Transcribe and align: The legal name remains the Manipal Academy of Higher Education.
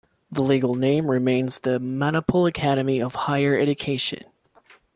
The 0.31 0.41
legal 0.41 0.73
name 0.73 1.11
remains 1.11 1.59
the 1.59 1.79
Manipal 1.79 2.49
Academy 2.49 2.99
of 3.03 3.13
Higher 3.13 3.55
Education. 3.59 4.23